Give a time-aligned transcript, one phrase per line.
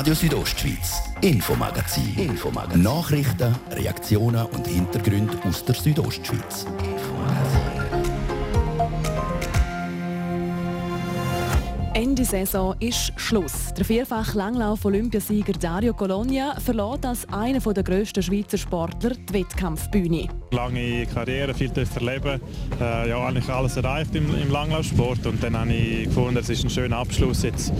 [0.00, 2.16] Radio Südostschweiz, Infomagazin.
[2.16, 2.82] Infomagazin.
[2.82, 6.64] Nachrichten, Reaktionen und Hintergründe aus der Südostschweiz.
[11.92, 13.74] Ende Saison ist Schluss.
[13.76, 20.28] Der vierfach Langlauf-Olympiasieger Dario Colonia verlor als einer der grössten Schweizer Sportler die Wettkampfbühne.
[20.52, 22.40] Lange Karriere, viel erleben,
[22.80, 26.64] äh, ja, eigentlich alles erreicht im, im Langlaufsport und dann habe ich gefunden, es ist
[26.64, 27.70] ein schöner Abschluss jetzt,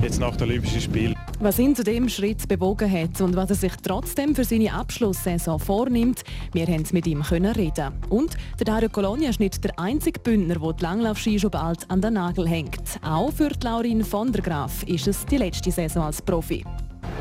[0.00, 1.16] jetzt nach den Olympischen Spielen.
[1.40, 5.58] Was ihn zu dem Schritt bewogen hat und was er sich trotzdem für seine Abschlusssaison
[5.58, 7.92] vornimmt, wir haben mit ihm reden.
[8.08, 12.00] Und der Dario Colonia ist nicht der einzige Bündner, der die Langlaufski schon bald an
[12.00, 13.00] den Nagel hängt.
[13.02, 16.64] Auch für die Laurin von der Graf ist es die letzte Saison als Profi.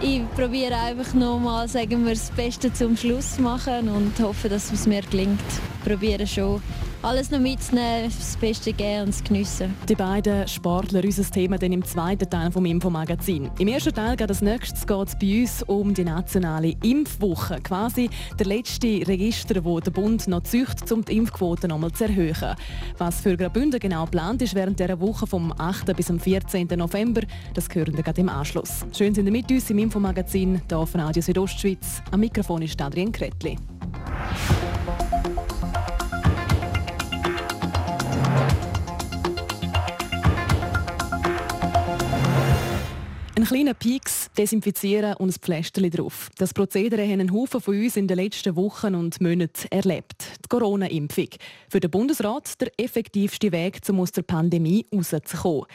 [0.01, 4.71] Ich probiere einfach nochmal, sagen wir, das Beste zum Schluss zu machen und hoffe, dass
[4.71, 5.39] es mir gelingt.
[5.79, 6.61] Ich probiere schon
[7.03, 9.73] alles noch mitzunehmen, das Beste geben und zu geniessen.
[9.89, 13.51] Die beiden Sportler, unser Thema dann im zweiten Teil vom Infomagazin.
[13.59, 17.59] Im ersten Teil geht es nächstes geht's bei uns um die nationale Impfwoche.
[17.61, 22.55] Quasi der letzte Register, wo der Bund noch züchtet, um die Impfquote nochmal zu erhöhen.
[22.97, 25.95] Was für Graubünden genau geplant ist während dieser Woche vom 8.
[25.95, 26.67] bis zum 14.
[26.75, 27.21] November,
[27.53, 28.85] das hören wir gerade im Anschluss.
[28.95, 32.01] Schön sind Sie mit uns im Infomagazin hier auf Radio Südostschweiz.
[32.11, 33.57] Am Mikrofon ist Adrian Kretli.
[43.35, 46.29] Ein kleiner Pieks, desinfizieren und ein Pflasterchen drauf.
[46.37, 50.23] Das Prozedere haben Haufen von uns in den letzten Wochen und Monaten erlebt.
[50.45, 51.29] Die Corona-Impfung.
[51.67, 55.65] Für den Bundesrat der effektivste Weg, um aus der Pandemie rauszukommen.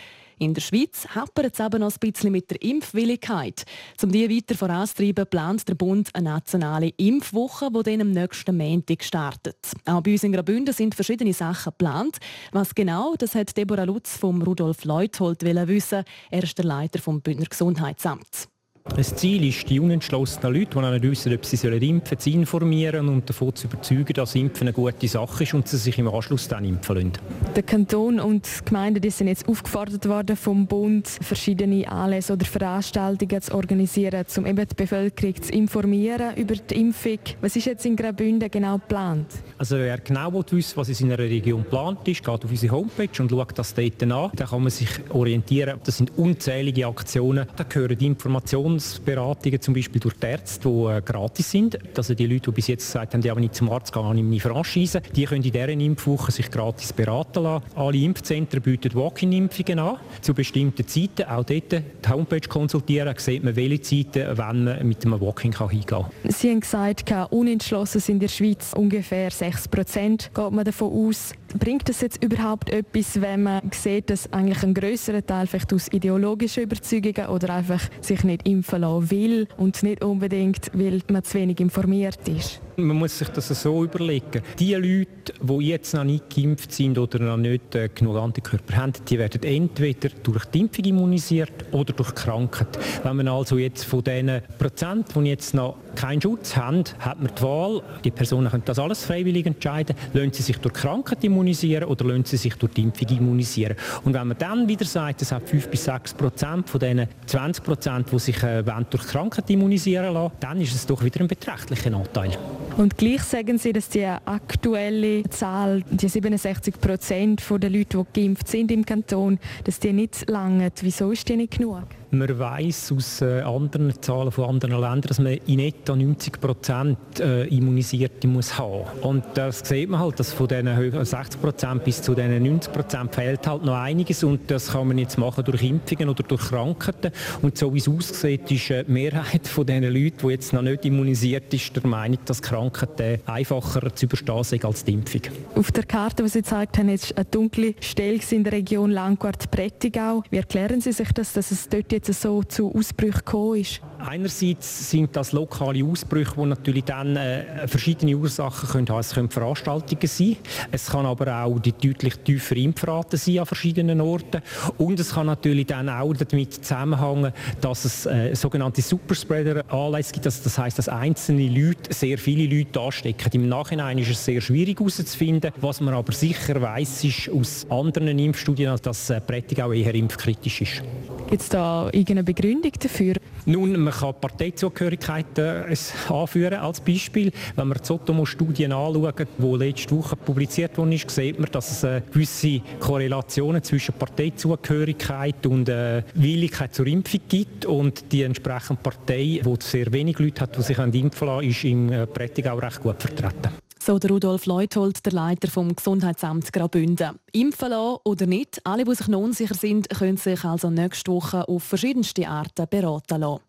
[0.41, 3.65] In der Schweiz hapert es aber noch ein bisschen mit der Impfwilligkeit.
[4.03, 9.03] Um diese weiter voranzutreiben, plant der Bund eine nationale Impfwoche, die dann am nächsten Montag
[9.03, 9.57] startet.
[9.85, 12.19] Auch bei uns in Graubünden sind verschiedene Sachen geplant.
[12.53, 16.05] Was genau, das hat Deborah Lutz vom Rudolf Leuthold wissen.
[16.31, 18.49] Er ist der Leiter vom Bündner Gesundheitsamts.
[18.97, 23.09] Das Ziel ist, die unentschlossenen Leute, die nicht wissen, ob sie impfen sollen, zu informieren
[23.09, 26.49] und davon zu überzeugen, dass Impfen eine gute Sache ist und sie sich im Anschluss
[26.49, 27.13] dann impfen lassen.
[27.55, 32.45] Der Kanton und die Gemeinden die sind jetzt aufgefordert worden vom Bund, verschiedene Anlässe oder
[32.45, 37.19] Veranstaltungen zu organisieren, um eben die Bevölkerung zu informieren über die Impfung.
[37.41, 39.27] Was ist jetzt in Graubünden genau geplant?
[39.59, 43.31] Also wer genau wissen was in seiner Region geplant ist, geht auf unsere Homepage und
[43.31, 44.31] schaut das dort an.
[44.35, 45.79] Da kann man sich orientieren.
[45.85, 47.47] Das sind unzählige Aktionen.
[47.57, 51.79] Da gehören die Informationen Präventionsberatungen zum Beispiel durch die Ärzte, die äh, gratis sind.
[51.97, 54.17] Also die Leute, die bis jetzt gesagt haben, die haben nicht zum Arzt gehen, habe
[54.17, 57.65] ich meine Franchise, die können in dieser Impfwoche sich gratis beraten lassen.
[57.75, 61.25] Alle Impfzentren bieten Walk-in-Impfungen an, zu bestimmten Zeiten.
[61.25, 65.87] Auch dort die Homepage konsultieren, sieht man, welche Zeiten wann man mit einem Walk-in hingehen
[65.87, 66.07] kann.
[66.25, 71.33] Sie haben gesagt, unentschlossen sind in der Schweiz ungefähr 6 Prozent, geht man davon aus.
[71.57, 75.89] Bringt es jetzt überhaupt etwas, wenn man sieht, dass eigentlich ein größerer Teil vielleicht aus
[75.89, 81.39] ideologischen Überzeugungen oder einfach sich nicht impfen lassen will und nicht unbedingt, weil man zu
[81.39, 82.61] wenig informiert ist?
[82.81, 84.41] Man muss sich das so überlegen.
[84.57, 88.93] Die Leute, die jetzt noch nicht geimpft sind oder noch nicht äh, genug Antikörper haben,
[89.09, 92.79] die werden entweder durch die Impfung immunisiert oder durch Krankheit.
[93.03, 97.33] Wenn man also jetzt von diesen Prozent, die jetzt noch keinen Schutz haben, hat man
[97.37, 97.83] die Wahl.
[98.05, 99.97] Die Personen können das alles freiwillig entscheiden.
[100.13, 103.77] Lassen sie sich durch Krankheit immunisieren oder lassen sie sich durch die Impfung immunisieren.
[104.05, 107.65] Und wenn man dann wieder sagt, es hat 5 bis 6 Prozent von diesen 20
[107.65, 111.93] Prozent, die sich äh, durch Krankheit immunisieren lassen, dann ist es doch wieder ein beträchtlicher
[111.93, 112.39] Anteil.
[112.79, 118.47] Und gleich sagen Sie, dass die aktuelle Zahl, die 67 Prozent der Leute, die geimpft
[118.47, 120.71] sind im Kanton, dass die nicht lange.
[120.81, 121.87] Wieso ist die nicht genug?
[122.11, 126.99] Man weiß aus äh, anderen Zahlen von anderen Ländern, dass man in etwa 90 Prozent
[127.21, 128.85] äh, Immunisierte muss haben.
[129.03, 133.15] Und das sieht man halt, dass von diesen 60 Prozent bis zu diesen 90 Prozent
[133.15, 137.13] fehlt halt noch einiges und das kann man jetzt machen durch Impfungen oder durch Krankheiten.
[137.43, 140.63] Und so wie es aussieht, ist äh, die Mehrheit von diesen Leuten, die jetzt noch
[140.63, 145.23] nicht immunisiert ist, der Meinung, dass Krankheiten einfacher zu überstehen sind als die Impfung.
[145.55, 150.23] Auf der Karte, die Sie gezeigt haben, ist eine dunkle Stelle in der Region Langquart-Prättigau.
[150.31, 153.81] Wie erklären Sie sich das, dass es dort jetzt so zu Ausbrüchen gekommen ist?
[153.99, 159.01] Einerseits sind das lokale Ausbrüche, die natürlich dann äh, verschiedene Ursachen können haben.
[159.01, 160.37] Es können Veranstaltungen sein,
[160.71, 164.41] es kann aber auch die deutlich tiefere Impfrate sein an verschiedenen Orten
[164.79, 170.27] und es kann natürlich dann auch damit zusammenhängen, dass es äh, sogenannte Superspreader-Anlässe gibt.
[170.27, 173.31] Also das heißt, dass einzelne Leute sehr viele Leute anstecken.
[173.33, 175.51] Im Nachhinein ist es sehr schwierig herauszufinden.
[175.61, 180.83] Was man aber sicher weiß, ist aus anderen Impfstudien, dass äh, Prättigau eher impfkritisch ist.
[181.29, 183.17] Gibt es da irgendeine Begründung dafür?
[183.45, 185.75] Nun, man kann Parteizugehörigkeit äh,
[186.09, 187.31] anführen als Beispiel.
[187.55, 191.85] Wenn man die Sotomo-Studien anschaut, die letzte Woche publiziert worden ist, sieht man, dass es
[191.85, 197.67] äh, gewisse Korrelationen zwischen Parteizugehörigkeit und äh, Willigkeit zur Impfung gibt.
[197.67, 201.93] Und die entsprechende Partei, die sehr wenig Leute hat, die sich impfen lassen, ist im
[201.93, 203.68] äh, Prättigau recht gut vertreten.
[203.89, 207.19] So der Rudolf Leuthold, der Leiter vom Gesundheitsamt Graubünden.
[207.33, 211.49] Impfen lassen oder nicht, alle, die sich noch unsicher sind, können sich also nächste Woche
[211.49, 213.41] auf verschiedenste Arten beraten lassen.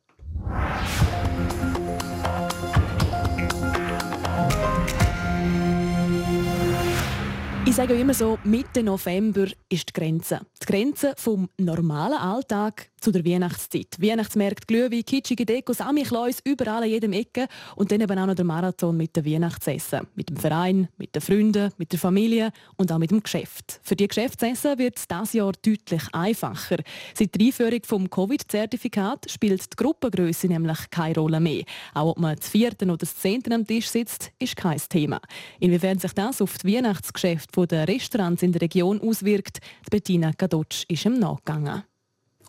[7.66, 10.40] Ich sage immer so, Mitte November ist die Grenze.
[10.64, 13.96] Die Grenze vom normalen Alltag zu der Weihnachtszeit.
[14.00, 18.46] Weihnachtsmärkte, Glühwein, kitschige Deko, Samichlaus, überall an jedem Ecke und dann eben auch noch der
[18.46, 20.08] Marathon mit dem Weihnachtsessen.
[20.16, 23.80] Mit dem Verein, mit den Freunden, mit der Familie und auch mit dem Geschäft.
[23.84, 26.78] Für die Geschäftsessen wird es dieses Jahr deutlich einfacher.
[27.14, 31.64] Seit der Einführung des Covid-Zertifikat spielt die Gruppengröße nämlich keine Rolle mehr.
[31.94, 35.20] Auch ob man das vierten oder das zehnten am Tisch sitzt, ist kein Thema.
[35.60, 39.60] Inwiefern sich das auf die Weihnachtsgeschäfte der Restaurants in der Region auswirkt,
[39.90, 41.84] Bettina Gadotsch ist im Nachgegangen.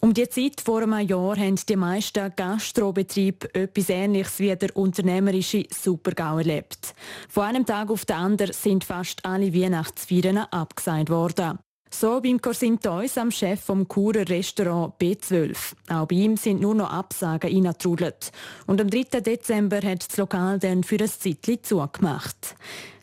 [0.03, 5.67] Um die Zeit vor einem Jahr haben die meisten Gastrobetriebe etwas Ähnliches wie der unternehmerische
[5.71, 6.95] Supergau erlebt.
[7.29, 11.59] Von einem Tag auf den anderen sind fast alle Weihnachtsfeiern abgesagt worden.
[11.93, 15.57] So beim Corsin Toys, am Chef vom Churer Restaurant B12.
[15.91, 18.33] Auch bei ihm sind nur noch Absagen reingetrudelt.
[18.67, 19.21] Und am 3.
[19.21, 22.55] Dezember hat das Lokal dann für ein Zeitchen zugemacht.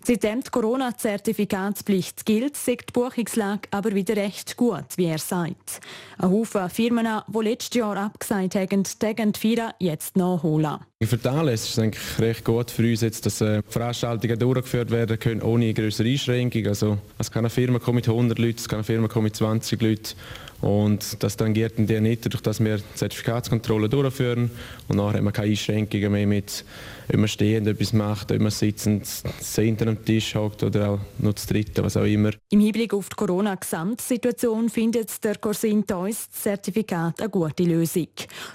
[0.07, 5.81] Seitdem die Corona-Zertifikatspflicht gilt, sieht die Buchungslage aber wieder recht gut, wie er sagt.
[6.18, 10.77] Ein Haufen Firmen, die letztes Jahr abgesagt haben, tägen die Feier jetzt nachholen.
[11.04, 14.92] Für die Anlässe ist es eigentlich recht gut für uns, jetzt, dass äh, Veranstaltungen durchgeführt
[14.92, 16.69] werden können ohne größere Einschränkungen.
[16.69, 19.36] Also, es kann eine Firma kommen mit 100 Leuten, es kann eine Firma kommen mit
[19.36, 20.15] 20 Leuten.
[20.62, 24.50] Und das tangiert die nicht, dadurch, dass wir Zertifikatskontrollen durchführen.
[24.88, 26.65] Und nachher haben wir keine Einschränkungen mehr mit,
[27.09, 29.06] ob man stehend etwas macht, ob man sitzend
[29.39, 32.31] zehnten am Tisch hockt oder auch nur das dritte, was auch immer.
[32.50, 38.07] Im Hinblick auf die Corona-Gesamtsituation findet der Corsin Toys Zertifikat eine gute Lösung.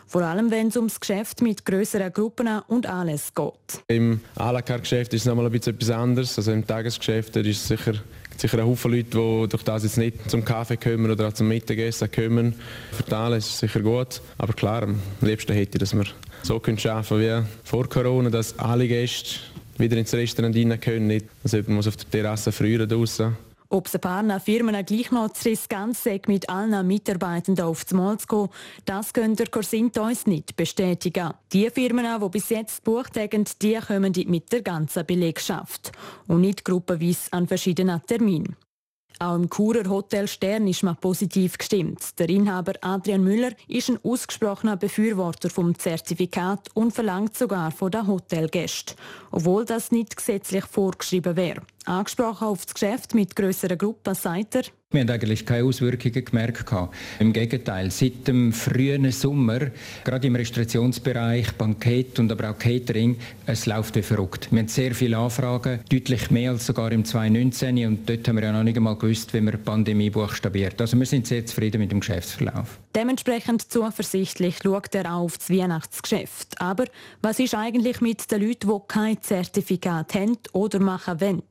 [0.07, 3.85] Vor allem, wenn es ums Geschäft mit größeren Gruppen und alles geht.
[3.89, 6.37] Im à la geschäft ist es nochmal ein bisschen etwas anderes.
[6.37, 7.95] Also im Tagesgeschäft ist es sicher
[8.41, 11.49] sicher ein Haufen Leute, die durch das jetzt nicht zum Kaffee kommen oder auch zum
[11.49, 12.55] Mittagessen kommen.
[12.93, 14.21] Für die ist es sicher gut.
[14.39, 16.05] Aber klar, am liebsten hätte ich, dass wir
[16.43, 19.41] so arbeiten können wie vor Corona, dass alle Gäste
[19.79, 23.37] wieder ins Restaurant rein können, nicht, dass jemand auf der Terrasse frieren draussen.
[23.73, 25.97] Ob es ein paar Firmen gleich noch zu riskant
[26.27, 28.49] mit allen Mitarbeitenden aufs Mal zu gehen,
[28.85, 31.31] das können der Corsint uns nicht bestätigen.
[31.55, 35.91] Die Firmen, die bis jetzt gebucht haben, die kommen mit der ganzen Belegschaft
[36.29, 38.57] und nicht gruppenweise an verschiedenen Terminen.
[39.19, 42.19] Auch im Churer Hotel Stern ist man positiv gestimmt.
[42.19, 48.07] Der Inhaber Adrian Müller ist ein ausgesprochener Befürworter vom Zertifikat und verlangt sogar von den
[48.07, 48.97] Hotelgästen,
[49.31, 51.63] obwohl das nicht gesetzlich vorgeschrieben wäre.
[51.85, 54.63] Angesprochen auf das Geschäft mit grösseren Gruppen sagt er,
[54.93, 56.71] wir haben eigentlich keine Auswirkungen gemerkt.
[57.19, 59.71] Im Gegenteil, seit dem frühen Sommer,
[60.05, 64.49] gerade im Restriktionsbereich, Bankett und aber auch Catering, es läuft wie verrückt.
[64.51, 68.45] Wir haben sehr viele Anfragen, deutlich mehr als sogar im 2019 und dort haben wir
[68.45, 70.79] ja noch nicht einmal gewusst, wie man die Pandemie buchstabiert.
[70.79, 72.79] Also wir sind sehr zufrieden mit dem Geschäftsverlauf.
[72.95, 76.61] Dementsprechend zuversichtlich schaut er auf das Weihnachtsgeschäft.
[76.61, 76.85] Aber
[77.23, 81.43] was ist eigentlich mit den Leuten, die kein Zertifikat haben oder machen wollen?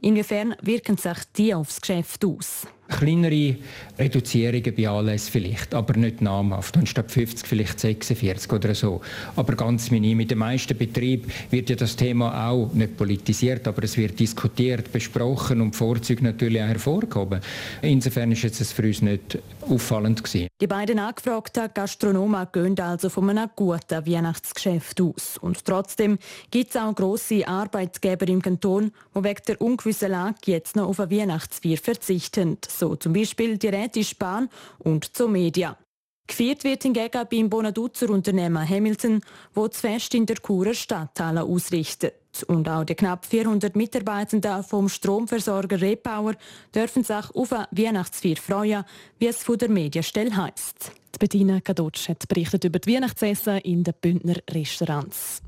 [0.00, 2.66] Inwiefern wirken sich die aufs Geschäft aus?
[2.90, 3.56] kleinere
[3.98, 6.76] Reduzierungen bei Anlässen vielleicht, aber nicht namhaft.
[6.76, 9.00] Und statt 50 vielleicht 46 oder so.
[9.36, 10.18] Aber ganz minim.
[10.18, 14.92] Mit den meisten Betrieben wird ja das Thema auch nicht politisiert, aber es wird diskutiert,
[14.92, 17.40] besprochen und Vorzüge natürlich auch hervorgehoben.
[17.80, 20.49] Insofern ist es für uns nicht auffallend gewesen.
[20.60, 25.38] Die beiden angefragten Gastronomen gehen also von einem guten Weihnachtsgeschäft aus.
[25.38, 26.18] Und trotzdem
[26.50, 31.00] gibt es auch grosse Arbeitgeber im Kanton, die wegen der ungewissen Lage jetzt noch auf
[31.00, 35.78] ein Weihnachtsfeier verzichten so zum Beispiel die Rätische Bahn und zur Media.
[36.26, 39.22] Gefeiert wird hingegen beim Bonaduzer Unternehmen Hamilton,
[39.54, 42.19] wo das Fest in der Churer Stadthalle ausrichtet.
[42.46, 46.34] Und auch die knapp 400 Mitarbeitenden vom Stromversorger Repower
[46.74, 48.84] dürfen sich auf ein Weihnachtsfeier freuen,
[49.18, 50.92] wie es von der Medienstelle heisst.
[51.20, 55.42] Bettina Kadotsch hat berichtet über die Weihnachtsessen in den Bündner Restaurants.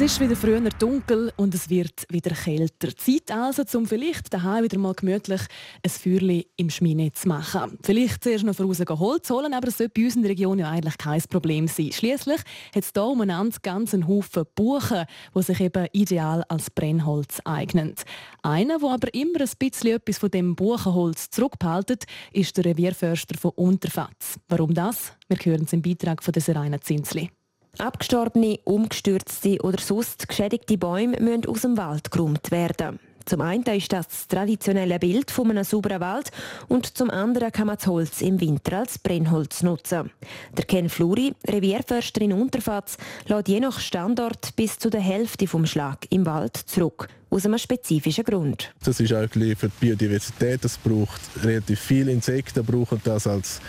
[0.00, 2.96] Es ist wieder früher dunkel und es wird wieder kälter.
[2.96, 5.42] Zeit also, um vielleicht daheim wieder mal gemütlich
[5.82, 7.76] ein Feuerchen im Schmine zu machen.
[7.82, 10.70] Vielleicht zuerst noch voraus Holz holen, aber das sollte bei uns in der Region ja
[10.70, 11.92] eigentlich kein Problem sein.
[11.92, 12.40] Schließlich
[12.74, 15.04] hat es hier umeinander ganz einen Haufen Buchen,
[15.34, 17.94] die sich eben ideal als Brennholz eignen.
[18.40, 23.50] Einer, der aber immer ein bisschen etwas von dem Buchenholz zurückbehaltet, ist der Revierförster von
[23.50, 24.38] Unterfatz.
[24.48, 25.12] Warum das?
[25.28, 27.30] Wir hören es im Beitrag von Serena Zinsli.
[27.78, 32.98] Abgestorbene, umgestürzte oder sonst geschädigte Bäume müssen aus dem Wald geräumt werden.
[33.26, 36.32] Zum einen ist das das traditionelle Bild von einem sauberen Wald
[36.68, 40.10] und zum anderen kann man das Holz im Winter als Brennholz nutzen.
[40.56, 42.96] Der Ken Fluri, Revierförster in Unterfatz,
[43.26, 47.58] lädt je nach Standort bis zu der Hälfte vom Schlag im Wald zurück aus einem
[47.58, 48.74] spezifischen Grund.
[48.84, 50.64] Das ist eigentlich für die Biodiversität.
[50.64, 53.60] Das braucht relativ viele Insekten, brauchen das als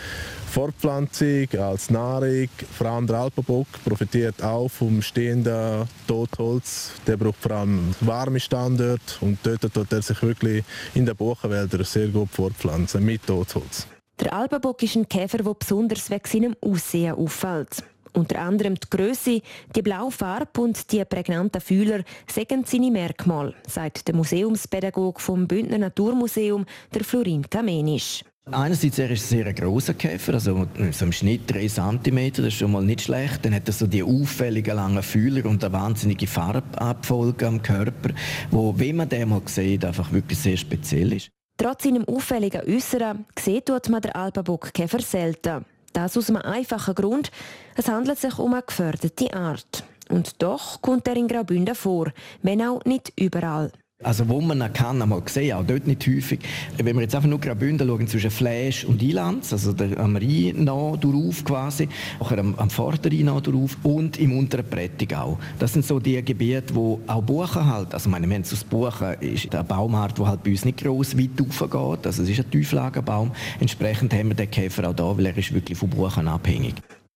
[0.52, 2.48] Fortpflanzung, als Nahrung.
[2.76, 6.92] Vor allem der Alpenbock profitiert auch vom stehenden Totholz.
[7.06, 10.62] Der braucht vor allem warme Standorte und dort tut er sich wirklich
[10.94, 13.86] in den Buchenwäldern sehr gut fortpflanzen mit Totholz.
[14.20, 17.82] Der Alpenbock ist ein Käfer, der besonders wegen seinem Aussehen auffällt.
[18.12, 19.40] Unter anderem die Größe,
[19.74, 25.78] die blaue Farbe und die prägnanten Fühler sagen seine Merkmale, sagt der Museumspädagoge vom Bündner
[25.78, 28.22] Naturmuseum, der Florin Kamenisch.
[28.50, 32.54] Einerseits er ist ein sehr grosser Käfer, also so im Schnitt 3 cm, das ist
[32.54, 33.44] schon mal nicht schlecht.
[33.44, 38.10] Dann hat er so die auffälligen langen Fühler und eine wahnsinnige Farbabfolge am Körper,
[38.50, 41.30] wo, wenn man den mal sieht, einfach wirklich sehr speziell ist.
[41.56, 45.64] Trotz seinem auffälligen Äußeren sieht man den Alpenbockkäfer selten.
[45.92, 47.30] Das aus einem einfachen Grund.
[47.76, 49.84] Es handelt sich um eine geförderte Art.
[50.08, 53.70] Und doch kommt er in Graubünden vor, wenn auch nicht überall.
[54.02, 56.40] Also wo man ihn kann, einmal gesehen, auch dort nicht häufig.
[56.76, 60.66] Wenn wir jetzt einfach nur Graubünden schauen, zwischen Fläsch und Eilanz, also der, am Rhein
[61.00, 65.38] durch quasi, auch am, am Vorderrhein durch und im unteren Prättig auch.
[65.58, 69.14] Das sind so die Gebiete, wo auch Buchen halt, also meine, wir haben das Buchen
[69.20, 72.50] ist eine Baumart, die halt bei uns nicht gross weit raufgeht, also es ist ein
[72.50, 73.32] Tieflagenbaum.
[73.60, 76.74] Entsprechend haben wir den Käfer auch da, weil er ist wirklich von Buchen abhängig.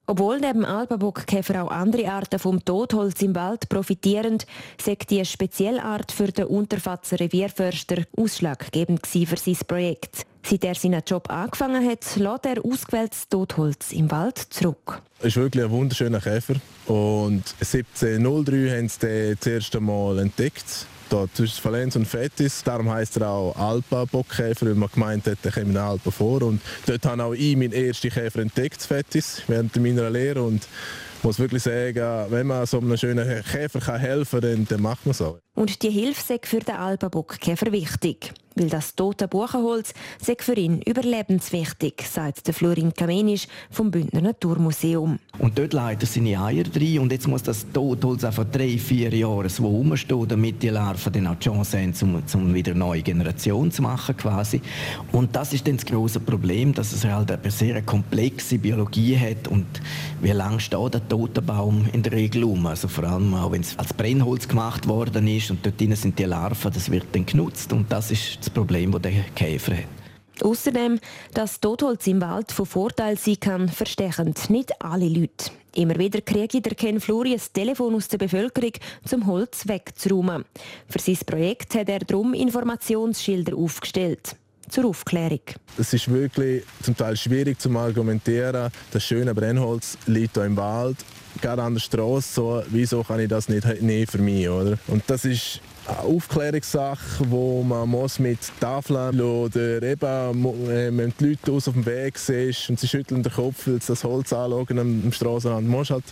[0.09, 4.39] Obwohl neben Alpenbockkäfer auch andere Arten vom Totholz im Wald profitieren,
[4.81, 10.25] sagt die Speziellart für den Unterfatzer Revierförster ausschlaggebend für sein Projekt.
[10.45, 15.03] Seit er seinen Job angefangen hat, lässt er ausgewähltes Totholz im Wald zurück.
[15.19, 16.55] Es ist wirklich ein wunderschöner Käfer.
[16.87, 22.63] Und 1703 haben sie den das erste Mal entdeckt da zwischen Valenz und Fettis.
[22.63, 26.43] Darum heißt er auch Alpa-Bockkäfer, weil man gemeint hat, der kommt in den Alpen vor.
[26.43, 30.43] Und dort habe auch ich meinen ersten Käfer entdeckt, Fettis, während meiner Lehre.
[30.43, 30.67] Und
[31.19, 35.07] ich muss wirklich sagen, wenn man so einem schönen Käfer helfen kann, dann, dann macht
[35.07, 35.39] man so.
[35.55, 40.81] Und die Hilfe ist für den Alpenbockkäfer wichtig weil das tote Buchenholz sei für ihn
[40.83, 45.19] überlebenswichtig, sagt der Florin Kamenisch vom Bündner Naturmuseum.
[45.39, 49.49] Und dort leiten seine Eier drin und jetzt muss das Totholz einfach drei, vier Jahre
[49.49, 53.03] so rumstehen, damit die Larven dann auch die Chance haben, um, um wieder eine neue
[53.03, 54.61] Generation zu machen quasi.
[55.13, 59.49] Und das ist dann das große Problem, dass es halt eine sehr komplexe Biologie hat
[59.49, 59.67] und
[60.23, 62.67] wie lange steht der tote Baum in der Regel um?
[62.67, 66.19] Also vor allem auch wenn es als Brennholz gemacht worden ist und dort drin sind
[66.19, 69.85] die Larven, das wird dann genutzt und das ist das Problem, das der Käfer hat.
[70.43, 71.01] Außerdem,
[71.33, 75.51] dass Totholz im Wald von Vorteil sein kann, verstehen nicht alle Leute.
[75.75, 78.73] Immer wieder kriege der Ken Flori ein Telefon aus der Bevölkerung,
[79.05, 80.45] zum Holz wegzuräumen.
[80.89, 84.37] Für sein Projekt hat er darum Informationsschilder aufgestellt
[84.69, 85.41] zur Aufklärung.
[85.79, 88.71] Es ist wirklich zum Teil schwierig zu argumentieren.
[88.91, 90.97] Das schöne Brennholz liegt hier im Wald,
[91.41, 92.35] gerade an der Straße.
[92.35, 94.49] So, wieso kann ich das nicht nehmen für mich?
[94.49, 94.79] Oder?
[94.89, 101.53] Und das ist Aufklärungssache, wo man muss mit Tafeln oder eben, äh, wenn die Leute
[101.53, 104.79] aus auf dem Weg siehst und sie schütteln den Kopf, weil sie das Holz anschauen
[104.79, 106.05] am, Strassenrand, musst halt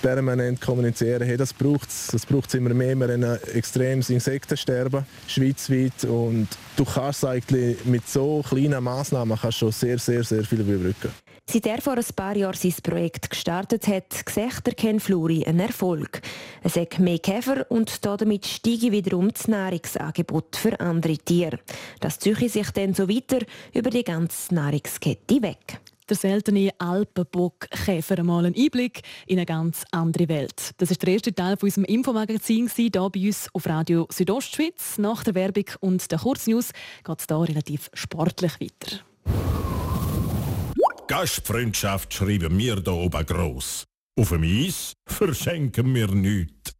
[0.00, 1.22] permanent kommunizieren.
[1.22, 2.94] Hey, das braucht es das braucht's immer mehr.
[2.96, 9.58] Wir haben ein extremes Insektensterben schweizweit und du kannst eigentlich mit so kleinen Massnahmen kannst
[9.58, 11.10] schon sehr, sehr, sehr viel überbrücken.
[11.52, 15.58] Seit er vor ein paar Jahren sein Projekt gestartet hat, sieht der Ken Fluri einen
[15.58, 16.22] Erfolg.
[16.62, 21.58] Es hat mehr Käfer und damit steige wiederum das Nahrungsangebot für andere Tiere.
[21.98, 28.44] Das ziehe sich dann so weiter über die ganze Nahrungskette weg der seltene Alpenbockkäfer einmal
[28.44, 30.72] einen Einblick in eine ganz andere Welt.
[30.78, 34.98] Das ist der erste Teil von unserem Infomagazin hier bei uns auf Radio Südostschweiz.
[34.98, 36.72] Nach der Werbung und der Kurznews
[37.04, 39.04] geht es hier relativ sportlich weiter.
[41.10, 43.82] Gastfreundschaft schreiben wir hier oben gross.
[44.16, 46.72] Auf dem Eis verschenken wir nichts.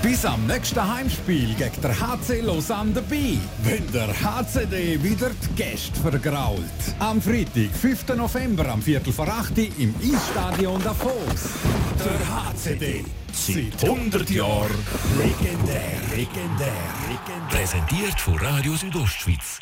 [0.00, 5.98] bis am nächsten Heimspiel gegen der HC Lausanne dabei, wenn der HCD wieder die Gäste
[6.00, 6.60] vergrault.
[7.00, 8.14] Am Freitag, 5.
[8.16, 11.50] November, am Viertel vor 8 im Eisstadion Davos.
[11.98, 13.04] Der HCD.
[13.32, 14.70] Seit 100 Jahren
[15.18, 16.72] legendär, legendär,
[17.08, 17.48] legendär.
[17.48, 19.60] Präsentiert von Radio Südostschweiz.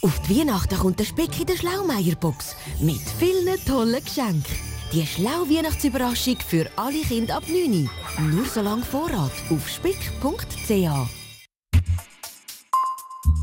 [0.00, 2.54] Auf die Weihnachten kommt der Speck in der Schlaumeier-Box.
[2.80, 4.44] Mit vielen tollen Geschenken.
[4.92, 7.90] Die schlau Weihnachtsüberraschung für alle Kinder ab 9
[8.30, 9.68] Nur so lange Vorrat auf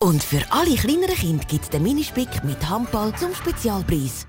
[0.00, 4.28] Und für alle kleineren Kinder gibt es den Minispick mit Handball zum Spezialpreis.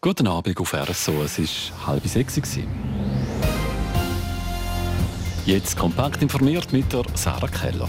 [0.00, 2.34] Guten Abend auf RSO, es war halb sechs.
[2.34, 2.66] gewesen.
[5.46, 7.88] Jetzt kompakt informiert mit der Sarah Keller.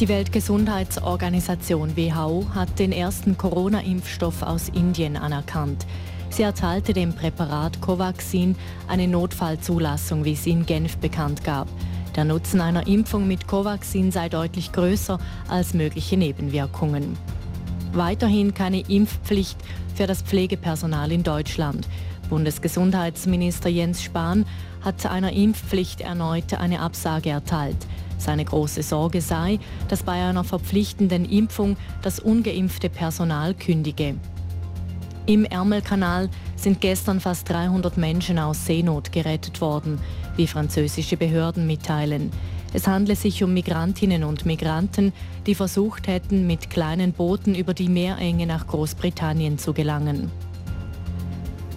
[0.00, 5.84] Die Weltgesundheitsorganisation WHO hat den ersten Corona-Impfstoff aus Indien anerkannt.
[6.30, 8.56] Sie erteilte dem Präparat Covaxin
[8.88, 11.68] eine Notfallzulassung, wie es in Genf bekannt gab.
[12.16, 15.18] Der Nutzen einer Impfung mit Covaxin sei deutlich größer
[15.48, 17.18] als mögliche Nebenwirkungen.
[17.92, 19.58] Weiterhin keine Impfpflicht
[19.94, 21.88] für das Pflegepersonal in Deutschland.
[22.30, 24.46] Bundesgesundheitsminister Jens Spahn
[24.80, 27.76] hat einer Impfpflicht erneut eine Absage erteilt.
[28.18, 34.14] Seine große Sorge sei, dass bei einer verpflichtenden Impfung das ungeimpfte Personal kündige.
[35.26, 39.98] Im Ärmelkanal sind gestern fast 300 Menschen aus Seenot gerettet worden,
[40.36, 42.30] wie französische Behörden mitteilen.
[42.74, 45.14] Es handle sich um Migrantinnen und Migranten,
[45.46, 50.30] die versucht hätten, mit kleinen Booten über die Meerenge nach Großbritannien zu gelangen.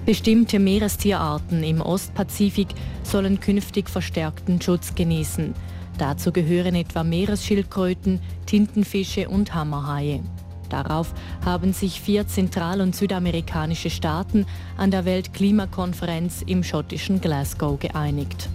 [0.05, 2.69] Bestimmte Meerestierarten im Ostpazifik
[3.03, 5.53] sollen künftig verstärkten Schutz genießen.
[5.97, 10.21] Dazu gehören etwa Meeresschildkröten, Tintenfische und Hammerhaie.
[10.69, 11.13] Darauf
[11.45, 14.45] haben sich vier zentral- und südamerikanische Staaten
[14.77, 18.49] an der Weltklimakonferenz im schottischen Glasgow geeinigt.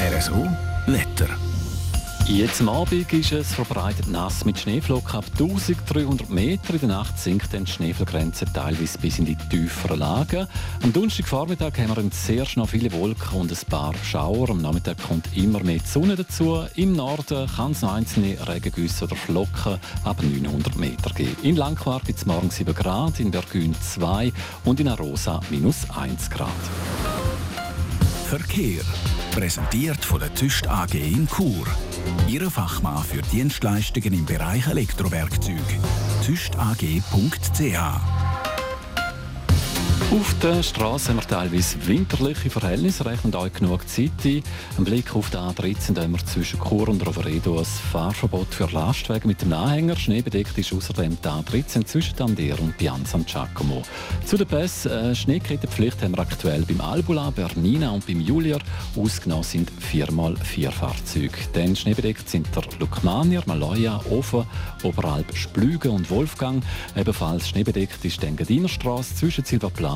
[0.00, 0.46] RSO
[0.86, 1.49] Wetter.
[2.26, 6.74] Jetzt am Abend ist es verbreitet nass mit Schneeflocken ab 1300 Meter.
[6.74, 10.46] In der Nacht sinkt dann die Schneefallgrenze teilweise bis in die tieferen Lagen.
[10.82, 14.50] Am Donnerstagvormittag haben wir sehr schnell viele Wolken und ein paar Schauer.
[14.50, 16.64] Am Nachmittag kommt immer mehr Sonne dazu.
[16.76, 21.36] Im Norden kann es noch einzelne Regengüsse oder Flocken ab 900 Meter geben.
[21.42, 24.32] In Langquart gibt es morgen 7 Grad, in Bergün 2
[24.64, 26.48] und in Arosa minus 1 Grad.
[28.30, 28.82] Verkehr.
[29.32, 31.66] Präsentiert von der Tüst AG in Chur.
[32.28, 35.56] Ihre Fachmann für Dienstleistungen im Bereich Elektrowerkzeug.
[36.24, 38.19] tüstag.ch
[40.12, 44.42] Auf der Straße haben wir teilweise winterliche Verhältnisse, rechnen euch genug Zeit ein.
[44.76, 48.66] Ein Blick auf den A13 da haben wir zwischen Chur und Roveredo ein Fahrverbot für
[48.72, 49.94] Lastwagen mit dem Anhänger.
[49.94, 53.82] Schneebedeckt ist außerdem die A13 zwischen Tandier und Pianza und Giacomo.
[54.26, 58.58] Zu den Pässen äh, Schneekettenpflicht haben wir aktuell beim Albula, Bernina und beim Julier.
[58.96, 61.38] Ausgenommen sind 4x4 Fahrzeuge.
[61.52, 64.44] Dann schneebedeckt sind der Lukmanier, Maloja, Ofen,
[64.82, 66.64] Oberalp, Splüge und Wolfgang.
[66.96, 69.44] Ebenfalls schneebedeckt ist die Engadiner zwischen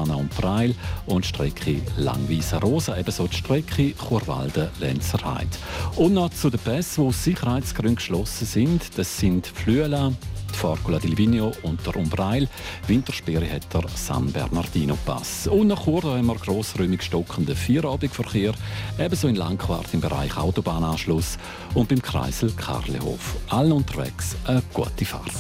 [0.04, 0.74] Silvaplana und Preil
[1.06, 5.48] und Strecke Langwiesen-Rosa, ebenso die Strecke Churwalden-Lenzerheide.
[5.96, 8.98] Und noch zu den Pässen, die aus Sicherheitsgründen geschlossen sind.
[8.98, 10.12] Das sind Flüela,
[10.52, 12.48] die Forcula di Livigno und der Umbreil.
[12.86, 15.46] Wintersperre hat der San Bernardino Pass.
[15.46, 18.52] Und nach Chur haben wir grossräumig stockenden Vierabendverkehr,
[18.98, 21.38] ebenso in Langquart im Bereich Autobahnanschluss
[21.74, 23.36] und beim Kreisel Karlehof.
[23.48, 25.32] Allen unterwegs eine gute Fahrt.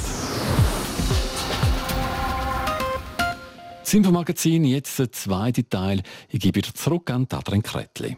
[3.84, 6.02] Das Infomagazin, jetzt der zweite Teil.
[6.30, 8.16] Ich gebe wieder zurück an Adrian Kretli.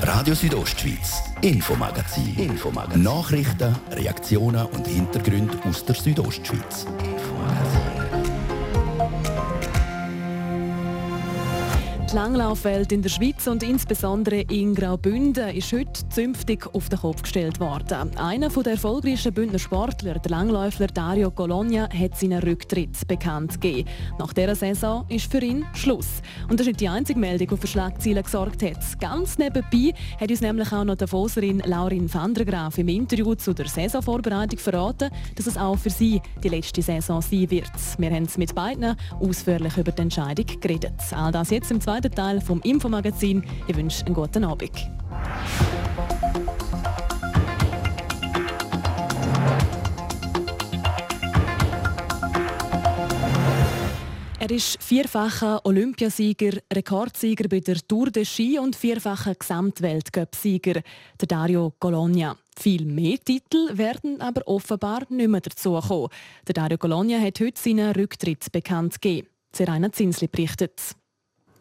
[0.00, 2.36] Radio Südostschweiz, Infomagazin.
[2.36, 3.04] Infomagazin.
[3.04, 5.94] Nachrichten, Reaktionen und Hintergründe aus der
[7.00, 7.93] Die
[12.14, 17.22] Die Langlaufwelt in der Schweiz und insbesondere in Graubünden ist heute zünftig auf den Kopf
[17.22, 18.16] gestellt worden.
[18.16, 23.88] Einer der erfolgreichsten Bündner Sportler, der Langläufer Dario Colonia, hat seinen Rücktritt bekannt gegeben.
[24.16, 26.22] Nach dieser Saison ist für ihn Schluss.
[26.48, 29.00] Und das ist nicht die einzige Meldung, die für Schlagzeilen gesorgt hat.
[29.00, 33.34] Ganz nebenbei hat uns nämlich auch noch die Davoserin Laurin van der Graaf im Interview
[33.34, 37.72] zu der Saisonvorbereitung verraten, dass es auch für sie die letzte Saison sein wird.
[37.98, 40.94] Wir haben mit beiden ausführlich über die Entscheidung geredet.
[41.10, 43.44] All das jetzt im zweiten Teil vom Infomagazin.
[43.66, 44.72] Ich wünsche einen guten Abend.
[54.44, 60.82] Er ist vierfacher Olympiasieger, Rekordsieger bei der Tour de Ski und vierfacher Gesamtweltcup-Sieger,
[61.18, 62.36] der Dario Colonia.
[62.54, 66.10] Viel mehr Titel werden aber offenbar nicht mehr dazukommen.
[66.46, 69.28] Der Dario Colonia hat heute seinen Rücktritt bekannt gegeben.
[69.50, 70.94] Serena Zinsli berichtet.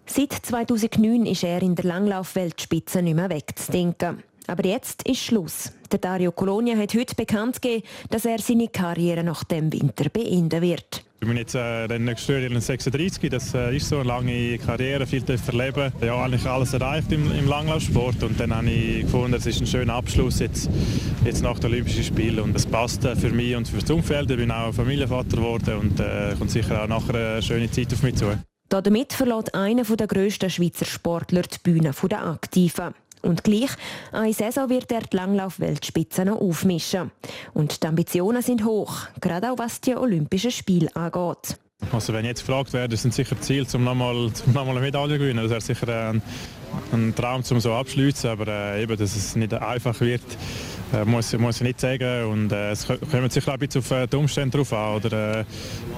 [0.06, 4.24] Seit 2009 ist er in der Langlauf-Weltspitze nicht mehr wegzudenken.
[4.48, 5.72] Aber jetzt ist Schluss.
[5.92, 10.62] Der Dario Colonia hat heute bekannt gegeben, dass er seine Karriere nach dem Winter beenden
[10.62, 11.06] wird.
[11.22, 15.08] Ich bin jetzt äh, dann nächstes Jahr 36, das äh, ist so eine lange Karriere,
[15.08, 15.94] viel erleben.
[16.02, 19.68] Ja, eigentlich alles erreicht im, im Langlaufsport und dann habe ich gefunden, es ist ein
[19.68, 20.70] schöner Abschluss jetzt,
[21.24, 24.30] jetzt nach den Olympischen Spielen und es passt äh, für mich und für das Umfeld.
[24.32, 28.04] Ich bin auch Familienvater geworden und äh, kommt sicher auch nachher eine schöne Zeit auf
[28.04, 28.26] mich zu.
[28.82, 32.96] Damit verlässt einer der grössten Schweizer Sportler die Bühne der Aktiven.
[33.22, 33.70] Und gleich,
[34.12, 37.12] eine Saison wird er die Langlauf-Weltspitze noch aufmischen.
[37.54, 41.58] Und die Ambitionen sind hoch, gerade auch was die Olympischen Spiele angeht.
[41.92, 45.44] Also wenn jetzt gefragt werde, sind sicher Ziel, um nochmal noch eine Medaille zu gewinnen.
[45.44, 46.22] Das wäre sicher ein,
[46.92, 48.30] ein Traum, um so abzuschließen.
[48.30, 50.24] Aber äh, eben, dass es nicht einfach wird,
[50.94, 52.26] äh, muss, muss ich nicht sagen.
[52.26, 54.96] Und äh, es kommt sicher ein bisschen auf äh, die Umstände drauf an.
[54.96, 55.46] Oder äh,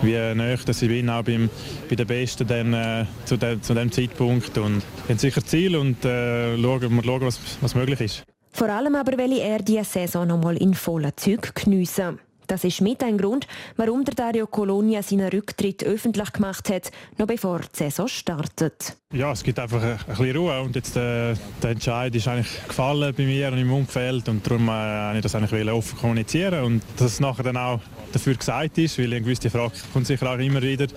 [0.01, 1.49] wie nahe dass ich bin, auch beim,
[1.89, 4.57] bei den Besten dann, äh, zu, de, zu dem Zeitpunkt.
[4.57, 8.23] Und wir haben sicher Ziel und äh, schauen, schauen was, was möglich ist.
[8.51, 12.19] Vor allem aber will er diese Saison noch mal in vollen Zügen geniessen.
[12.47, 17.27] Das ist mit ein Grund, warum der Dario Colonia seinen Rücktritt öffentlich gemacht hat, noch
[17.27, 18.97] bevor die Saison startet.
[19.13, 22.67] Ja, es gibt einfach ein, bisschen Ruhe und jetzt der, äh, der Entscheid ist eigentlich
[22.67, 26.81] gefallen bei mir und im Umfeld und darum äh, ich das eigentlich offen kommunizieren und
[26.97, 27.79] dass es nachher dann auch
[28.11, 30.87] dafür gesagt ist, weil eine gewisse Frage kommt sicher auch immer wieder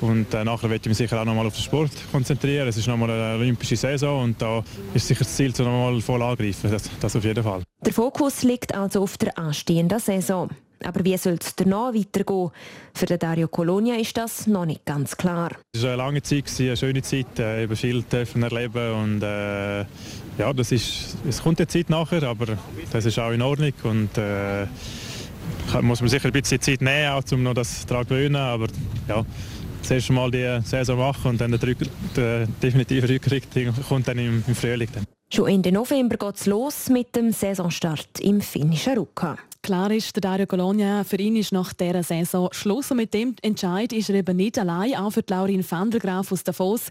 [0.00, 2.68] und äh, nachher werde ich mich sicher auch nochmal auf den Sport konzentrieren.
[2.68, 4.62] Es ist nochmal eine olympische Saison und da
[4.94, 7.62] ist sicher das Ziel, zu nochmal voll angreifen, das, das auf jeden Fall.
[7.84, 10.50] Der Fokus liegt also auf der anstehenden Saison.
[10.84, 12.50] Aber wie soll es danach weitergehen?
[12.94, 15.52] Für den Dario Colonia ist das noch nicht ganz klar.
[15.72, 19.80] Es war eine lange Zeit, eine schöne Zeit, äh, eben viel dürfen erleben und äh,
[20.38, 22.58] ja, das ist, es kommt die Zeit nachher, aber
[22.92, 24.66] das ist auch in Ordnung und äh,
[25.80, 28.66] muss man sicher ein bisschen Zeit nehmen, auch, um noch das daran zu gewöhnen, aber
[29.08, 29.24] ja,
[29.82, 31.74] zuerst mal die Saison machen und dann der,
[32.16, 34.88] der definitive Rückrichtung kommt dann im, im Frühling.
[34.92, 35.04] Dann.
[35.32, 39.36] Schon Ende November geht es los mit dem Saisonstart im finnischen Ruka.
[39.66, 42.92] Klar ist, der Dario Colonia, für ihn ist nach dieser Saison Schluss.
[42.92, 44.94] Und mit dem Entscheid ist er eben nicht allein.
[44.94, 46.82] Auch für Laurin van der Graaf aus Davos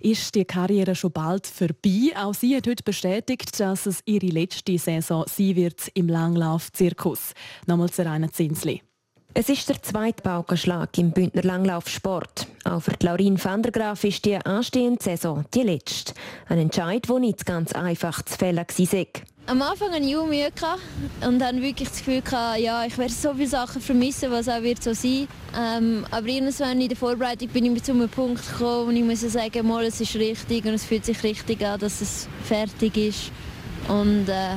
[0.00, 2.10] ist die Karriere schon bald vorbei.
[2.16, 7.34] Auch sie hat heute bestätigt, dass es ihre letzte Saison sein wird im Langlauf-Zirkus.
[7.68, 8.82] Nochmal zu Rainer Zinsli.
[9.32, 12.48] Es ist der zweite Paukenschlag im Bündner Langlaufsport.
[12.64, 16.14] Auch für Laurin van der Graaf ist die anstehende Saison die letzte.
[16.48, 19.06] Ein Entscheid, der nicht ganz einfach zu fällen war.
[19.46, 20.48] Am Anfang hatte ich auch Mühe
[21.26, 22.22] und hatte wirklich das Gefühl,
[22.56, 26.80] ja, ich werde so viele Sachen vermissen, was auch wird so sein ähm, Aber irgendwann
[26.80, 30.00] in der Vorbereitung bin ich zu einem Punkt gekommen, wo ich muss sagen muss, es
[30.00, 33.32] ist richtig und es fühlt sich richtig an, dass es fertig ist.
[33.88, 34.56] Und äh,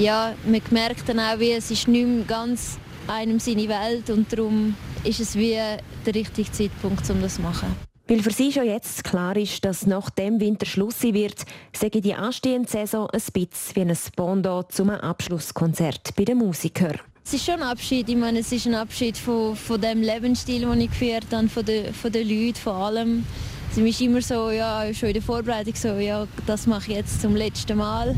[0.00, 4.32] ja, man merkt dann auch, wie es ist nicht mehr ganz einem seine Welt und
[4.32, 5.58] darum ist es wie
[6.06, 7.91] der richtige Zeitpunkt, um das zu machen.
[8.08, 12.00] Weil für sie schon jetzt klar ist, dass nach dem Winter Schluss sein wird, sage
[12.00, 16.98] die anstehende Saison ein bisschen wie ein Bondo zum Abschlusskonzert bei den Musikern.
[17.24, 18.08] Es ist schon ein Abschied.
[18.08, 21.64] Ich meine, es ist ein Abschied von, von dem Lebensstil, den ich geführt habe, von
[21.64, 23.24] den, von den Leuten, von allem.
[23.70, 27.22] Es ist immer so, ja, schon in der Vorbereitung so, ja, das mache ich jetzt
[27.22, 28.16] zum letzten Mal.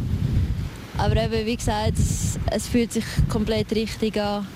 [0.97, 4.47] Aber eben, wie gesagt, es, es fühlt sich komplett richtig an.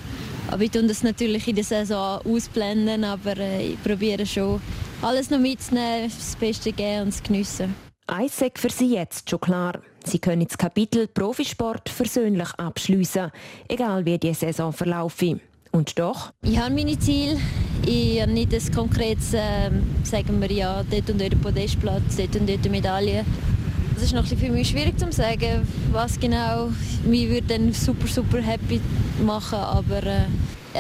[0.50, 4.60] Aber ich tue das natürlich in der Saison ausblenden, aber äh, ich probiere schon
[5.02, 7.74] alles noch mitzunehmen, das Beste geben und zu geniessen.
[8.06, 9.80] Eins für Sie jetzt schon klar.
[10.04, 13.30] Sie können das Kapitel Profisport versöhnlich abschließen,
[13.68, 15.40] egal wie die Saison verlaufe.
[15.70, 16.32] Und doch?
[16.42, 17.38] Ich habe meine Ziele.
[17.84, 19.70] Ich habe nicht ein konkretes, äh,
[20.02, 23.24] sagen wir ja, dort und dort Podestplatz, dort und dort Medaille.
[23.94, 26.70] Das ist noch ein für mich schwierig zu sagen, was genau
[27.04, 28.80] mich würde dann super, super happy
[29.24, 30.24] machen, aber äh,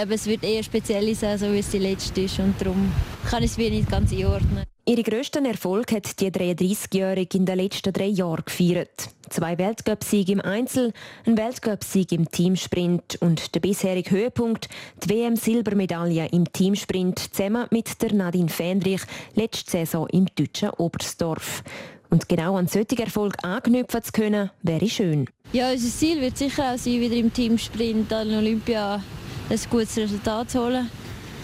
[0.00, 2.92] eben, es wird eher speziell sein, so wie es die letzte ist und darum
[3.28, 4.64] kann ich es wie nicht ganz einordnen.
[4.86, 9.10] Ihre grössten Erfolg hat die 33-Jährige in den letzten drei Jahren gefeiert.
[9.28, 10.94] Zwei Weltcupsiege im Einzel,
[11.26, 14.68] ein Weltcupsieg im Teamsprint und der bisherige Höhepunkt,
[15.04, 19.02] die WM-Silbermedaille im Teamsprint zusammen mit der Nadine Fähnrich
[19.34, 21.62] letzte Saison im deutschen Oberstdorf.
[22.08, 25.28] Und genau an solchen Erfolg anknüpfen zu können, wäre schön.
[25.52, 29.02] Ja, unser Ziel wird sicher auch sein, wieder im Teamsprint an Olympia
[29.50, 30.90] ein gutes Resultat zu holen.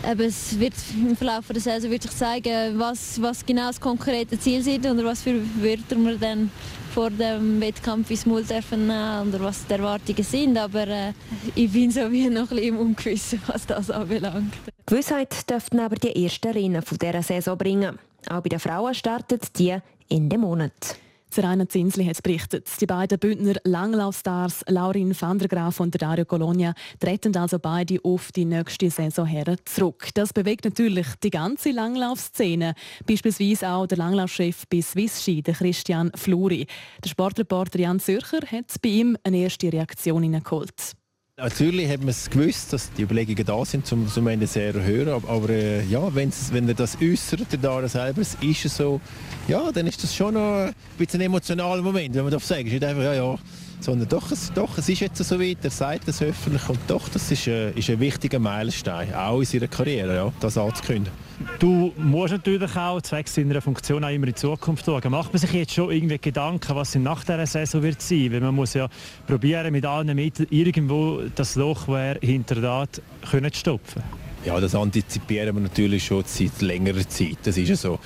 [0.02, 4.38] Aber es wird im Verlauf der Saison wird sich zeigen, was, was genau das konkrete
[4.38, 6.50] Ziel ist oder was für Wörter wir dann
[6.92, 10.58] vor dem Wettkampf ins Maul dürfen oder was die Erwartungen sind.
[10.58, 11.12] Aber äh,
[11.54, 14.52] ich bin so wie noch ein bisschen im Ungewissen, was das anbelangt.
[14.86, 17.98] Gewissheit dürften aber die ersten Rennen dieser Saison bringen.
[18.28, 19.76] Auch bei den Frauen startet die
[20.10, 20.98] Ende Monat.
[21.42, 22.68] Rainer Zinsli hat berichtet.
[22.80, 28.32] Die beiden Bündner Langlaufstars Laurin van der Graaf und Dario Colonia treten also beide auf
[28.32, 30.08] die nächste Saison her zurück.
[30.14, 32.74] Das bewegt natürlich die ganze Langlaufszene.
[33.06, 36.66] Beispielsweise auch der Langlaufchef bei Swiss Ski, Christian Fluri.
[37.02, 40.94] Der Sportreporter Jan Zürcher hat bei ihm eine erste Reaktion geholt.
[41.36, 45.14] Natürlich hat man es gewusst, dass die Überlegungen da sind, zum, zum Ende sehr höher.
[45.14, 46.30] Aber, aber äh, ja, wenn
[46.68, 49.00] er das äußert, der Dara selber, ist es so,
[49.48, 52.60] ja, dann ist das schon noch ein bisschen ein emotionaler Moment, wenn man das sagt.
[52.60, 53.36] Es ist nicht einfach, ja, ja,
[53.80, 57.08] sondern doch, es, doch, es ist jetzt so weit, er sagt das öffentlich und doch,
[57.08, 61.23] das ist, äh, ist ein wichtiger Meilenstein, auch in seiner Karriere, ja, das anzukündigen.
[61.58, 65.10] Du musst natürlich auch zwecks deiner Funktion auch immer in die Zukunft schauen.
[65.10, 68.32] Macht man sich jetzt schon irgendwie Gedanken, was nach dieser Saison wird sein?
[68.32, 68.88] Weil man muss ja
[69.26, 74.02] probieren, mit allen Mitteln irgendwo das Loch, das er hinterlässt, können zu stopfen.
[74.44, 77.38] Ja, das antizipieren wir natürlich schon seit längerer Zeit.
[77.44, 77.98] Das ist ja so.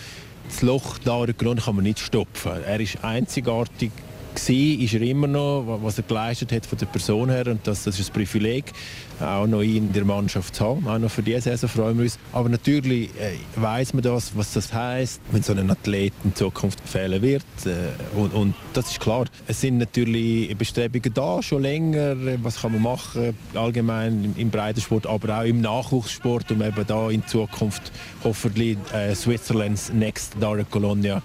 [0.48, 2.52] Das Loch da kann man nicht stopfen.
[2.64, 3.90] Er ist einzigartig
[4.34, 7.84] war, ist er immer noch, was er geleistet hat von der Person her und das,
[7.84, 8.72] das ist ein Privileg,
[9.20, 10.86] auch noch ihn in der Mannschaft zu haben.
[10.86, 12.18] Auch noch für diese Saison freuen wir uns.
[12.32, 16.80] Aber natürlich äh, weiß man das, was das heißt, wenn so ein Athlet in Zukunft
[16.84, 17.44] fehlen wird.
[17.64, 19.26] Äh, und, und, das ist klar.
[19.46, 22.16] Es sind natürlich Bestrebungen da, schon länger.
[22.42, 27.10] Was kann man machen, allgemein im, im Breitensport, aber auch im Nachwuchssport, um eben da
[27.10, 27.90] in Zukunft
[28.22, 31.22] hoffentlich äh, Switzerlands Next Dara Colonia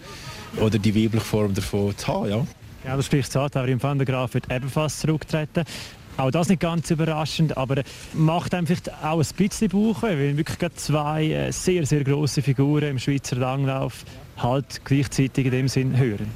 [0.60, 2.30] oder die weibliche Form davon zu haben.
[2.30, 2.46] Ja.
[2.86, 5.64] Ja, das spricht aber im Van der Graaf wird ebenfalls zurücktreten.
[6.18, 7.82] Auch das nicht ganz überraschend, aber
[8.14, 13.00] macht einfach auch ein bisschen Bauch, weil wirklich zwei äh, sehr, sehr große Figuren im
[13.00, 14.04] Schweizer Langlauf
[14.38, 16.28] halt gleichzeitig in dem Sinn hören.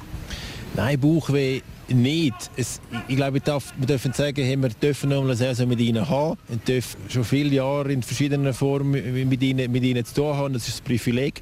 [0.74, 2.34] Nein, Bauchweh nicht.
[2.56, 6.38] Es, ich glaube, wir dürfen sagen, wir dürfen noch eine Saison mit ihnen haben.
[6.48, 8.90] Wir dürfen schon viele Jahre in verschiedenen Formen
[9.28, 10.54] mit ihnen, mit ihnen zu tun haben.
[10.54, 11.40] Das ist ein Privileg,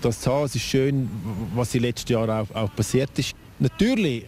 [0.00, 0.46] das zu haben.
[0.46, 1.10] Es ist schön,
[1.54, 3.34] was in den letzten Jahren auch, auch passiert ist.
[3.58, 4.26] Natürlich,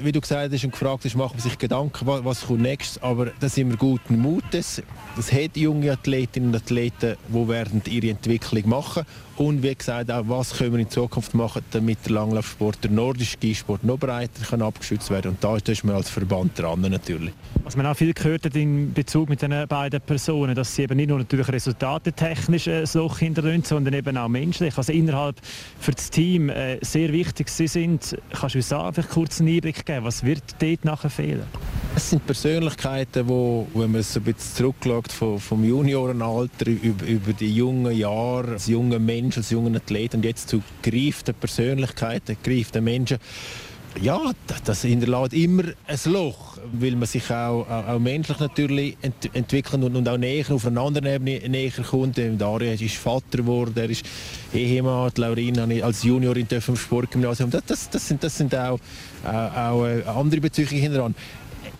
[0.00, 3.26] wie du gesagt hast und gefragt hast, macht man sich Gedanken, was kommt nächstes, aber
[3.38, 4.82] da sind wir guten Mutes.
[5.14, 9.04] Das hat junge Athletinnen und Athleten, die werden ihre Entwicklung machen
[9.36, 13.32] und wie gesagt auch, was können wir in Zukunft machen, damit der Langlaufsport, der nordische
[13.32, 17.32] Skisport noch breiter kann abgeschützt werden und da ist man als Verband dran natürlich.
[17.64, 20.96] Was man auch viel gehört hat in Bezug mit den beiden Personen, dass sie eben
[20.96, 25.36] nicht nur natürlich resultatetechnisch ein Loch hinterlassen, sondern eben auch menschlich, also innerhalb
[25.78, 28.16] für das Team äh, sehr wichtig sie sind.
[28.32, 31.46] Kannst du da einfach kurz einen Einblick geben, was wird dort nachher fehlen?
[31.94, 37.32] Es sind Persönlichkeiten, wo, wenn man es ein bisschen zurückschaut vom, vom Juniorenalter über, über
[37.32, 42.82] die jungen Jahre, als junger Mensch, als junger Athlet und jetzt zu gereiften Persönlichkeiten, gereiften
[42.82, 43.18] Menschen,
[44.00, 44.32] ja,
[44.64, 49.82] das hinterlässt immer ein Loch, weil man sich auch, auch, auch menschlich natürlich ent entwickeln
[49.82, 52.18] und, und auch näher auf einer anderen Ebene näher kommt.
[52.18, 54.04] Dario ist Vater geworden, er ist
[54.54, 57.50] Ehemann, Laurin als Juniorin im Sportgymnasium.
[57.50, 58.78] Das, das, das, sind, das sind auch,
[59.24, 61.14] auch, auch äh, andere Bezüge hinteran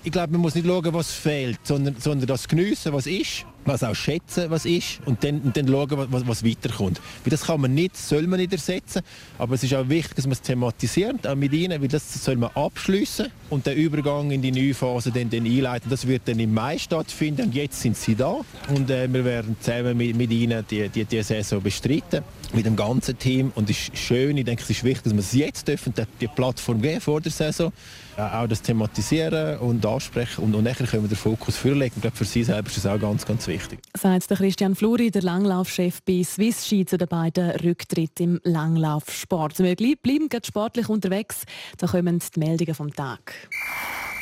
[0.05, 3.85] ich glaube, man muss nicht schauen, was fehlt, sondern, sondern das geniessen, was ist, was
[3.85, 5.01] auch schätzen, was ist.
[5.05, 7.01] Und dann, und dann schauen, was, was weiterkommt.
[7.25, 9.03] Weil das kann man nicht, soll man nicht ersetzen,
[9.39, 12.37] aber es ist auch wichtig, dass man es thematisiert, auch mit ihnen, weil das soll
[12.37, 15.91] man abschließen und den Übergang in die neue Phase dann, dann einleiten.
[15.91, 18.41] Das wird dann im Mai stattfinden und jetzt sind sie da
[18.75, 22.77] und äh, wir werden zusammen mit, mit ihnen die, die, die Saison bestreiten mit dem
[22.77, 25.69] ganzen Team und es ist schön, ich denke, es ist wichtig, dass wir es jetzt
[25.69, 27.73] dürfen, die Plattform geben vor der Saison,
[28.17, 31.93] äh, auch das thematisieren und ansprechen und, und nachher können wir den Fokus vorlegen.
[31.97, 33.81] Ich glaube, für Sie selber ist das auch ganz, ganz wichtig.
[33.97, 39.59] Sagt der Christian Fluri, der Langlaufchef bei Swiss Ski zu den beiden Rücktritten im Langlaufsport.
[39.59, 41.45] Wir bleiben gerade sportlich unterwegs,
[41.79, 43.42] da kommen die Meldungen vom Tag.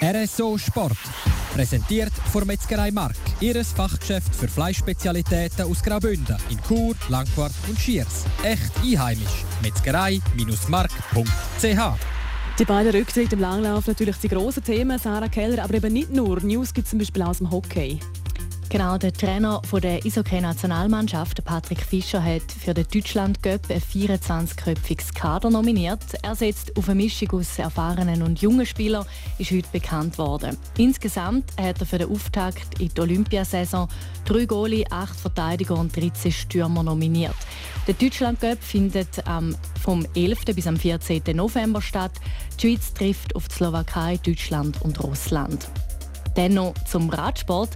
[0.03, 0.97] RSO Sport.
[1.55, 3.17] Präsentiert von Metzgerei Mark.
[3.41, 8.25] Ihres Fachgeschäft für Fleischspezialitäten aus Graubünden in Chur, Langquart und Schiers.
[8.43, 9.45] Echt einheimisch.
[9.63, 11.99] Metzgerei-mark.ch
[12.59, 16.41] die beiden Rücktritte im Langlauf natürlich die grossen Themen, Sarah Keller, aber eben nicht nur.
[16.41, 17.99] News gibt es zum Beispiel aus dem Hockey.
[18.73, 25.51] Genau, der Trainer der Eishockey-Nationalmannschaft, Patrick Fischer, hat für den Deutschland Cup ein 24-köpfiges Kader
[25.51, 26.05] nominiert.
[26.23, 29.05] Er setzt auf eine Mischung aus erfahrenen und jungen Spielern,
[29.39, 30.57] ist heute bekannt worden.
[30.79, 33.89] Insgesamt hat er für den Auftakt in die Olympiasaison
[34.25, 37.35] drei Goalie, acht Verteidiger und 13 Stürmer nominiert.
[37.89, 39.21] Der Deutschland Cup findet
[39.83, 40.45] vom 11.
[40.55, 41.23] bis am 14.
[41.35, 42.13] November statt.
[42.57, 45.67] Die Schweiz trifft auf die Slowakei, Deutschland und Russland.
[46.37, 47.71] Dennoch zum Radsport.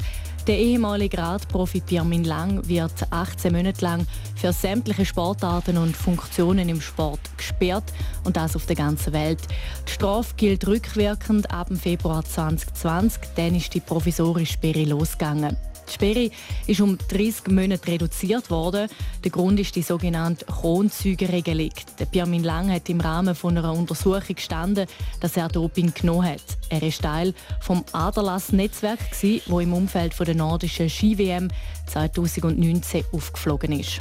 [0.46, 6.82] Der ehemalige Radprofi Pirmin Lang wird 18 Monate lang für sämtliche Sportarten und Funktionen im
[6.82, 7.84] Sport gesperrt
[8.24, 9.40] und das auf der ganzen Welt.
[9.88, 15.56] Die Strafe gilt rückwirkend ab dem Februar 2020, dann ist die provisorische Sperre losgegangen.
[15.88, 16.30] Die Sperre
[16.66, 18.88] ist um 30 Monate reduziert worden.
[19.22, 21.70] Der Grund ist die sogenannte Kronzeugenregelung.
[21.98, 24.86] Der Pirmin Lang hat im Rahmen von einer Untersuchung gestanden,
[25.20, 26.42] dass er Doping genommen hat.
[26.68, 31.48] Er ist Teil vom Aderlass-Netzwerk, das im Umfeld der nordischen Ski-WM
[31.86, 34.00] 2019 aufgeflogen ist.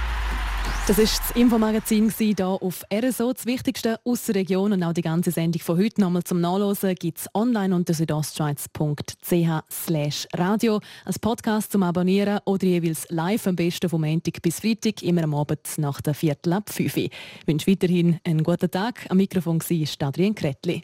[0.87, 3.33] das war das Infomagazin hier auf RSO.
[3.33, 6.95] Das Wichtigste aus der Region und auch die ganze Sendung von heute nochmal zum Nachlesen
[6.95, 13.89] gibt es online unter südostschweiz.ch radio als Podcast zum Abonnieren oder jeweils live am besten
[13.89, 17.11] vom Montag bis Freitag, immer am Abend nach der Viertel ab 5 Ich
[17.45, 19.05] wünsche weiterhin einen guten Tag.
[19.09, 20.83] Am Mikrofon war Adrian Kretli.